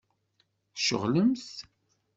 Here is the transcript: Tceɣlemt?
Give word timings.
Tceɣlemt? 0.75 1.47